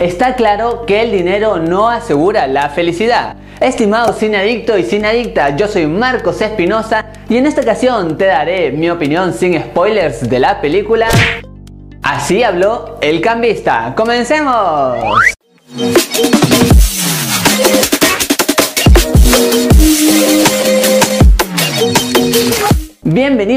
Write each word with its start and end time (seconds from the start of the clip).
Está 0.00 0.36
claro 0.36 0.86
que 0.86 1.02
el 1.02 1.10
dinero 1.10 1.58
no 1.58 1.88
asegura 1.88 2.46
la 2.46 2.68
felicidad. 2.68 3.34
Estimado 3.58 4.12
cine 4.12 4.36
adicto 4.36 4.78
y 4.78 4.84
cine 4.84 5.08
adicta, 5.08 5.56
yo 5.56 5.66
soy 5.66 5.88
Marcos 5.88 6.40
Espinosa 6.40 7.06
y 7.28 7.36
en 7.36 7.46
esta 7.46 7.62
ocasión 7.62 8.16
te 8.16 8.26
daré 8.26 8.70
mi 8.70 8.90
opinión 8.90 9.34
sin 9.34 9.60
spoilers 9.60 10.30
de 10.30 10.38
la 10.38 10.60
película 10.60 11.08
Así 12.00 12.44
habló 12.44 12.98
el 13.00 13.20
cambista. 13.20 13.92
¡Comencemos! 13.96 14.98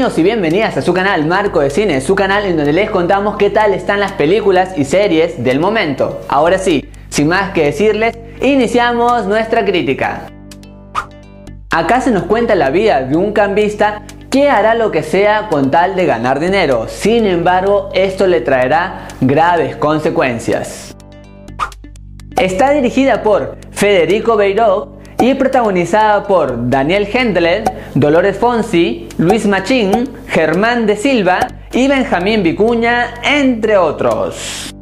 Y 0.02 0.22
bienvenidas 0.24 0.76
a 0.76 0.82
su 0.82 0.92
canal 0.92 1.26
Marco 1.26 1.60
de 1.60 1.70
Cine, 1.70 2.00
su 2.00 2.16
canal 2.16 2.44
en 2.44 2.56
donde 2.56 2.72
les 2.72 2.90
contamos 2.90 3.36
qué 3.36 3.50
tal 3.50 3.72
están 3.72 4.00
las 4.00 4.10
películas 4.10 4.76
y 4.76 4.84
series 4.84 5.44
del 5.44 5.60
momento. 5.60 6.22
Ahora 6.28 6.58
sí, 6.58 6.90
sin 7.08 7.28
más 7.28 7.52
que 7.52 7.66
decirles, 7.66 8.18
iniciamos 8.42 9.26
nuestra 9.26 9.64
crítica. 9.64 10.26
Acá 11.70 12.00
se 12.00 12.10
nos 12.10 12.24
cuenta 12.24 12.56
la 12.56 12.70
vida 12.70 13.02
de 13.02 13.16
un 13.16 13.32
cambista 13.32 14.02
que 14.28 14.50
hará 14.50 14.74
lo 14.74 14.90
que 14.90 15.04
sea 15.04 15.46
con 15.48 15.70
tal 15.70 15.94
de 15.94 16.04
ganar 16.04 16.40
dinero. 16.40 16.88
Sin 16.88 17.24
embargo, 17.24 17.90
esto 17.94 18.26
le 18.26 18.40
traerá 18.40 19.06
graves 19.20 19.76
consecuencias. 19.76 20.96
Está 22.40 22.72
dirigida 22.72 23.22
por 23.22 23.56
Federico 23.70 24.36
Beiró 24.36 24.98
y 25.22 25.34
protagonizada 25.34 26.24
por 26.24 26.68
Daniel 26.68 27.06
Hendler, 27.10 27.62
Dolores 27.94 28.36
Fonsi, 28.36 29.08
Luis 29.22 29.46
Machín, 29.46 30.08
Germán 30.26 30.84
de 30.84 30.96
Silva 30.96 31.46
y 31.72 31.86
Benjamín 31.86 32.42
Vicuña, 32.42 33.14
entre 33.22 33.76
otros. 33.76 34.74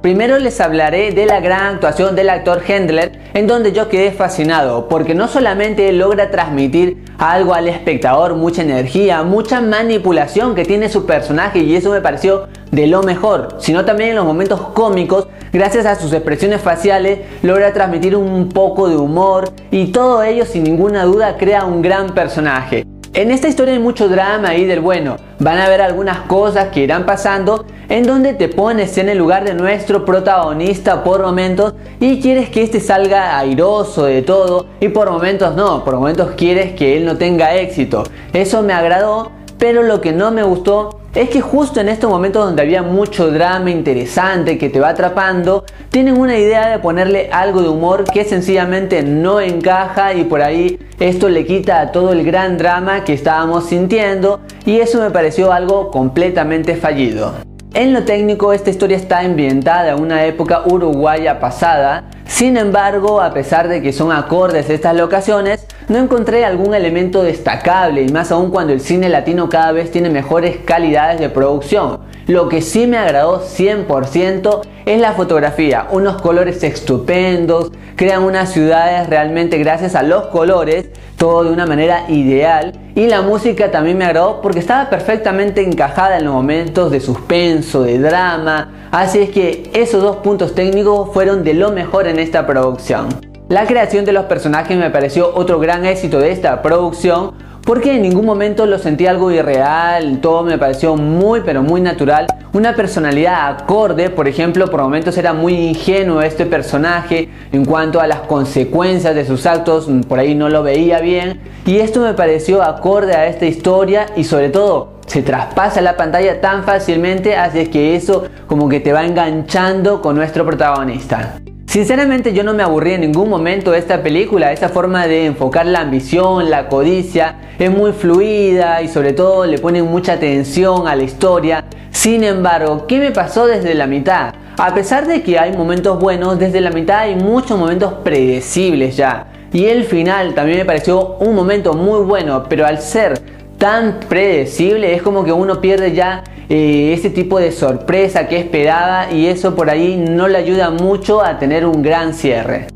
Primero 0.00 0.38
les 0.38 0.58
hablaré 0.62 1.12
de 1.12 1.26
la 1.26 1.40
gran 1.40 1.74
actuación 1.74 2.16
del 2.16 2.30
actor 2.30 2.62
Hendler, 2.66 3.12
en 3.34 3.46
donde 3.46 3.72
yo 3.72 3.90
quedé 3.90 4.12
fascinado, 4.12 4.88
porque 4.88 5.14
no 5.14 5.28
solamente 5.28 5.92
logra 5.92 6.30
transmitir 6.30 7.04
algo 7.18 7.52
al 7.52 7.68
espectador, 7.68 8.34
mucha 8.34 8.62
energía, 8.62 9.22
mucha 9.24 9.60
manipulación 9.60 10.54
que 10.54 10.64
tiene 10.64 10.88
su 10.88 11.04
personaje 11.04 11.58
y 11.58 11.76
eso 11.76 11.90
me 11.90 12.00
pareció 12.00 12.48
de 12.70 12.86
lo 12.86 13.02
mejor, 13.02 13.56
sino 13.58 13.84
también 13.84 14.10
en 14.10 14.16
los 14.16 14.24
momentos 14.24 14.58
cómicos, 14.68 15.28
gracias 15.52 15.84
a 15.84 15.96
sus 15.96 16.14
expresiones 16.14 16.62
faciales, 16.62 17.18
logra 17.42 17.74
transmitir 17.74 18.16
un 18.16 18.48
poco 18.48 18.88
de 18.88 18.96
humor 18.96 19.50
y 19.70 19.92
todo 19.92 20.22
ello 20.22 20.46
sin 20.46 20.64
ninguna 20.64 21.04
duda 21.04 21.36
crea 21.36 21.66
un 21.66 21.82
gran 21.82 22.14
personaje. 22.14 22.86
En 23.14 23.30
esta 23.30 23.46
historia 23.46 23.74
hay 23.74 23.78
mucho 23.78 24.08
drama 24.08 24.54
y 24.54 24.64
del 24.64 24.80
bueno. 24.80 25.18
Van 25.38 25.58
a 25.58 25.68
ver 25.68 25.82
algunas 25.82 26.20
cosas 26.20 26.68
que 26.68 26.80
irán 26.80 27.04
pasando 27.04 27.66
en 27.90 28.04
donde 28.04 28.32
te 28.32 28.48
pones 28.48 28.96
en 28.96 29.10
el 29.10 29.18
lugar 29.18 29.44
de 29.44 29.52
nuestro 29.52 30.06
protagonista 30.06 31.04
por 31.04 31.20
momentos 31.20 31.74
y 32.00 32.22
quieres 32.22 32.48
que 32.48 32.62
este 32.62 32.80
salga 32.80 33.38
airoso 33.38 34.06
de 34.06 34.22
todo 34.22 34.64
y 34.80 34.88
por 34.88 35.10
momentos 35.10 35.54
no, 35.54 35.84
por 35.84 35.96
momentos 35.96 36.30
quieres 36.38 36.72
que 36.72 36.96
él 36.96 37.04
no 37.04 37.18
tenga 37.18 37.54
éxito. 37.54 38.02
Eso 38.32 38.62
me 38.62 38.72
agradó, 38.72 39.30
pero 39.58 39.82
lo 39.82 40.00
que 40.00 40.12
no 40.12 40.30
me 40.30 40.42
gustó 40.42 41.01
es 41.14 41.28
que 41.28 41.42
justo 41.42 41.80
en 41.80 41.88
estos 41.88 42.10
momentos 42.10 42.44
donde 42.44 42.62
había 42.62 42.82
mucho 42.82 43.30
drama 43.30 43.70
interesante 43.70 44.56
que 44.56 44.70
te 44.70 44.80
va 44.80 44.90
atrapando, 44.90 45.64
tienen 45.90 46.18
una 46.18 46.38
idea 46.38 46.68
de 46.68 46.78
ponerle 46.78 47.28
algo 47.30 47.60
de 47.60 47.68
humor 47.68 48.04
que 48.04 48.24
sencillamente 48.24 49.02
no 49.02 49.40
encaja 49.40 50.14
y 50.14 50.24
por 50.24 50.40
ahí 50.40 50.78
esto 50.98 51.28
le 51.28 51.44
quita 51.44 51.80
a 51.80 51.92
todo 51.92 52.12
el 52.12 52.24
gran 52.24 52.56
drama 52.56 53.04
que 53.04 53.12
estábamos 53.12 53.66
sintiendo 53.66 54.40
y 54.64 54.80
eso 54.80 55.02
me 55.02 55.10
pareció 55.10 55.52
algo 55.52 55.90
completamente 55.90 56.76
fallido. 56.76 57.34
En 57.74 57.92
lo 57.92 58.04
técnico, 58.04 58.52
esta 58.52 58.70
historia 58.70 58.96
está 58.96 59.20
ambientada 59.20 59.92
en 59.92 60.00
una 60.00 60.24
época 60.26 60.62
uruguaya 60.66 61.40
pasada, 61.40 62.04
sin 62.26 62.56
embargo, 62.56 63.20
a 63.20 63.32
pesar 63.32 63.68
de 63.68 63.80
que 63.80 63.92
son 63.92 64.12
acordes 64.12 64.68
estas 64.70 64.94
locaciones, 64.94 65.66
no 65.92 65.98
encontré 65.98 66.44
algún 66.44 66.74
elemento 66.74 67.22
destacable 67.22 68.02
y 68.02 68.08
más 68.08 68.32
aún 68.32 68.50
cuando 68.50 68.72
el 68.72 68.80
cine 68.80 69.10
latino 69.10 69.50
cada 69.50 69.72
vez 69.72 69.90
tiene 69.90 70.08
mejores 70.08 70.56
calidades 70.64 71.20
de 71.20 71.28
producción. 71.28 72.00
Lo 72.26 72.48
que 72.48 72.62
sí 72.62 72.86
me 72.86 72.96
agradó 72.96 73.42
100% 73.42 74.62
es 74.86 75.00
la 75.00 75.12
fotografía, 75.12 75.88
unos 75.90 76.22
colores 76.22 76.62
estupendos, 76.62 77.72
crean 77.94 78.22
unas 78.22 78.50
ciudades 78.50 79.08
realmente 79.08 79.58
gracias 79.58 79.94
a 79.94 80.02
los 80.02 80.28
colores, 80.28 80.88
todo 81.16 81.44
de 81.44 81.50
una 81.50 81.66
manera 81.66 82.06
ideal 82.08 82.72
y 82.94 83.06
la 83.06 83.20
música 83.20 83.70
también 83.70 83.98
me 83.98 84.06
agradó 84.06 84.40
porque 84.40 84.60
estaba 84.60 84.88
perfectamente 84.88 85.62
encajada 85.62 86.18
en 86.18 86.24
los 86.24 86.32
momentos 86.32 86.90
de 86.90 87.00
suspenso, 87.00 87.82
de 87.82 87.98
drama, 87.98 88.88
así 88.90 89.18
es 89.18 89.30
que 89.30 89.70
esos 89.74 90.02
dos 90.02 90.16
puntos 90.16 90.54
técnicos 90.54 91.10
fueron 91.12 91.44
de 91.44 91.54
lo 91.54 91.70
mejor 91.70 92.06
en 92.08 92.18
esta 92.18 92.46
producción. 92.46 93.31
La 93.48 93.66
creación 93.66 94.04
de 94.04 94.12
los 94.12 94.24
personajes 94.26 94.78
me 94.78 94.90
pareció 94.90 95.34
otro 95.34 95.58
gran 95.58 95.84
éxito 95.84 96.18
de 96.18 96.30
esta 96.30 96.62
producción 96.62 97.32
porque 97.64 97.94
en 97.94 98.02
ningún 98.02 98.24
momento 98.24 98.66
lo 98.66 98.78
sentí 98.78 99.06
algo 99.06 99.30
irreal, 99.30 100.20
todo 100.20 100.42
me 100.42 100.58
pareció 100.58 100.96
muy 100.96 101.42
pero 101.44 101.62
muy 101.62 101.80
natural, 101.80 102.26
una 102.52 102.74
personalidad 102.74 103.50
acorde, 103.50 104.10
por 104.10 104.26
ejemplo, 104.26 104.68
por 104.70 104.82
momentos 104.82 105.16
era 105.16 105.32
muy 105.32 105.54
ingenuo 105.54 106.22
este 106.22 106.46
personaje 106.46 107.28
en 107.52 107.64
cuanto 107.64 108.00
a 108.00 108.06
las 108.06 108.20
consecuencias 108.20 109.14
de 109.14 109.24
sus 109.24 109.46
actos, 109.46 109.88
por 110.08 110.18
ahí 110.18 110.34
no 110.34 110.48
lo 110.48 110.62
veía 110.62 111.00
bien 111.00 111.40
y 111.66 111.78
esto 111.78 112.00
me 112.00 112.14
pareció 112.14 112.62
acorde 112.62 113.14
a 113.14 113.26
esta 113.26 113.46
historia 113.46 114.06
y 114.16 114.24
sobre 114.24 114.48
todo 114.48 114.94
se 115.06 115.22
traspasa 115.22 115.80
la 115.80 115.96
pantalla 115.96 116.40
tan 116.40 116.64
fácilmente, 116.64 117.36
así 117.36 117.66
que 117.66 117.94
eso 117.96 118.24
como 118.46 118.68
que 118.68 118.80
te 118.80 118.92
va 118.92 119.04
enganchando 119.04 120.00
con 120.00 120.16
nuestro 120.16 120.44
protagonista. 120.44 121.41
Sinceramente 121.72 122.34
yo 122.34 122.44
no 122.44 122.52
me 122.52 122.62
aburrí 122.62 122.92
en 122.92 123.00
ningún 123.00 123.30
momento 123.30 123.70
de 123.70 123.78
esta 123.78 124.02
película, 124.02 124.52
esa 124.52 124.68
forma 124.68 125.06
de 125.06 125.24
enfocar 125.24 125.64
la 125.64 125.80
ambición, 125.80 126.50
la 126.50 126.68
codicia, 126.68 127.36
es 127.58 127.70
muy 127.70 127.92
fluida 127.92 128.82
y 128.82 128.88
sobre 128.88 129.14
todo 129.14 129.46
le 129.46 129.56
ponen 129.56 129.86
mucha 129.86 130.12
atención 130.12 130.86
a 130.86 130.94
la 130.94 131.04
historia. 131.04 131.64
Sin 131.90 132.24
embargo, 132.24 132.86
¿qué 132.86 132.98
me 132.98 133.10
pasó 133.10 133.46
desde 133.46 133.72
la 133.72 133.86
mitad? 133.86 134.34
A 134.58 134.74
pesar 134.74 135.06
de 135.06 135.22
que 135.22 135.38
hay 135.38 135.56
momentos 135.56 135.98
buenos, 135.98 136.38
desde 136.38 136.60
la 136.60 136.68
mitad 136.68 136.98
hay 136.98 137.14
muchos 137.14 137.58
momentos 137.58 137.94
predecibles 138.04 138.94
ya. 138.94 139.28
Y 139.50 139.64
el 139.64 139.84
final 139.84 140.34
también 140.34 140.58
me 140.58 140.64
pareció 140.66 141.16
un 141.20 141.34
momento 141.34 141.72
muy 141.72 142.04
bueno, 142.04 142.44
pero 142.50 142.66
al 142.66 142.82
ser 142.82 143.18
tan 143.56 143.98
predecible 144.10 144.94
es 144.94 145.00
como 145.00 145.24
que 145.24 145.32
uno 145.32 145.62
pierde 145.62 145.94
ya 145.94 146.22
eh, 146.48 146.92
ese 146.92 147.10
tipo 147.10 147.38
de 147.38 147.52
sorpresa 147.52 148.28
que 148.28 148.38
esperaba 148.38 149.12
y 149.12 149.26
eso 149.26 149.54
por 149.54 149.70
ahí 149.70 149.96
no 149.96 150.28
le 150.28 150.38
ayuda 150.38 150.70
mucho 150.70 151.22
a 151.22 151.38
tener 151.38 151.66
un 151.66 151.82
gran 151.82 152.14
cierre. 152.14 152.66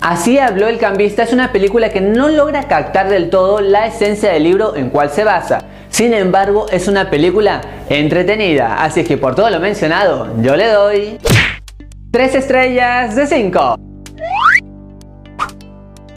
Así 0.00 0.38
habló 0.38 0.68
el 0.68 0.78
cambista 0.78 1.22
es 1.22 1.32
una 1.32 1.52
película 1.52 1.90
que 1.90 2.00
no 2.00 2.28
logra 2.28 2.64
captar 2.64 3.10
del 3.10 3.28
todo 3.28 3.60
la 3.60 3.86
esencia 3.86 4.32
del 4.32 4.44
libro 4.44 4.74
en 4.74 4.88
cual 4.88 5.10
se 5.10 5.24
basa. 5.24 5.62
Sin 5.90 6.14
embargo, 6.14 6.66
es 6.70 6.88
una 6.88 7.10
película 7.10 7.60
entretenida, 7.88 8.82
así 8.82 9.04
que 9.04 9.18
por 9.18 9.34
todo 9.34 9.50
lo 9.50 9.60
mencionado, 9.60 10.28
yo 10.40 10.56
le 10.56 10.68
doy 10.68 11.18
3 12.12 12.34
estrellas 12.34 13.14
de 13.14 13.26
5. 13.26 13.89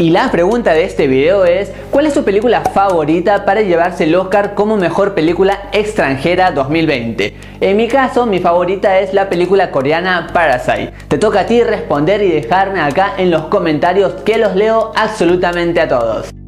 Y 0.03 0.09
la 0.09 0.29
pregunta 0.31 0.73
de 0.73 0.83
este 0.83 1.07
video 1.07 1.45
es, 1.45 1.71
¿cuál 1.89 2.07
es 2.07 2.13
su 2.13 2.25
película 2.25 2.59
favorita 2.59 3.45
para 3.45 3.61
llevarse 3.61 4.03
el 4.03 4.13
Oscar 4.15 4.53
como 4.53 4.75
mejor 4.75 5.13
película 5.13 5.69
extranjera 5.71 6.51
2020? 6.51 7.33
En 7.61 7.77
mi 7.77 7.87
caso, 7.87 8.25
mi 8.25 8.41
favorita 8.41 8.99
es 8.99 9.13
la 9.13 9.29
película 9.29 9.71
coreana 9.71 10.27
Parasite. 10.33 10.91
Te 11.07 11.17
toca 11.17 11.39
a 11.39 11.45
ti 11.45 11.63
responder 11.63 12.21
y 12.21 12.31
dejarme 12.31 12.81
acá 12.81 13.13
en 13.17 13.31
los 13.31 13.43
comentarios 13.45 14.11
que 14.25 14.37
los 14.37 14.57
leo 14.57 14.91
absolutamente 14.93 15.79
a 15.79 15.87
todos. 15.87 16.42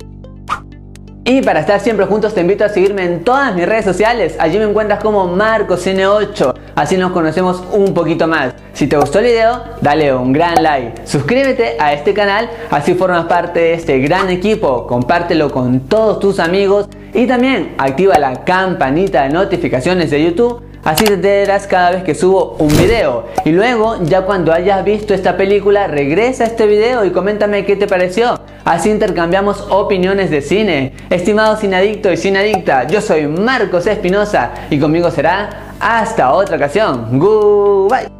Y 1.27 1.41
para 1.41 1.61
estar 1.61 1.79
siempre 1.79 2.05
juntos 2.05 2.35
te 2.35 2.41
invito 2.41 2.63
a 2.63 2.69
seguirme 2.69 3.03
en 3.03 3.23
todas 3.23 3.55
mis 3.55 3.65
redes 3.65 3.83
sociales. 3.83 4.35
Allí 4.37 4.59
me 4.59 4.65
encuentras 4.65 4.99
como 4.99 5.35
MarcosN8. 5.35 6.53
Así 6.75 6.97
nos 6.97 7.13
conocemos 7.13 7.63
un 7.71 7.95
poquito 7.95 8.27
más. 8.27 8.53
Si 8.73 8.85
te 8.85 8.95
gustó 8.95 9.17
el 9.17 9.25
video, 9.25 9.63
dale 9.81 10.13
un 10.13 10.31
gran 10.31 10.61
like. 10.61 11.01
Suscríbete 11.07 11.77
a 11.79 11.93
este 11.93 12.13
canal, 12.13 12.47
así 12.69 12.93
formas 12.93 13.25
parte 13.25 13.59
de 13.59 13.73
este 13.73 13.97
gran 14.01 14.29
equipo. 14.29 14.85
Compártelo 14.85 15.51
con 15.51 15.79
todos 15.79 16.19
tus 16.19 16.39
amigos 16.39 16.89
y 17.11 17.25
también 17.25 17.73
activa 17.79 18.19
la 18.19 18.43
campanita 18.43 19.23
de 19.23 19.29
notificaciones 19.29 20.11
de 20.11 20.25
YouTube 20.25 20.61
Así 20.85 21.03
te 21.03 21.15
enteras 21.15 21.65
cada 21.65 21.89
vez 21.89 22.03
que 22.03 22.13
subo 22.13 22.57
un 22.59 22.67
video. 22.67 23.25
Y 23.43 23.51
luego, 23.51 23.97
ya 24.03 24.21
cuando 24.21 24.53
hayas 24.53 24.85
visto 24.85 25.15
esta 25.15 25.35
película, 25.35 25.87
regresa 25.87 26.43
a 26.43 26.47
este 26.47 26.67
video 26.67 27.03
y 27.03 27.09
coméntame 27.09 27.65
qué 27.65 27.75
te 27.75 27.87
pareció. 27.87 28.39
Así 28.65 28.89
intercambiamos 28.89 29.67
opiniones 29.69 30.31
de 30.31 30.41
cine. 30.41 30.93
Estimado 31.11 31.55
adicto 31.75 32.11
y 32.11 32.17
adicta, 32.35 32.87
yo 32.87 32.99
soy 32.99 33.27
Marcos 33.27 33.85
Espinosa 33.85 34.51
y 34.71 34.79
conmigo 34.79 35.11
será 35.11 35.75
hasta 35.79 36.31
otra 36.33 36.57
ocasión. 36.57 37.19
Goodbye. 37.19 38.14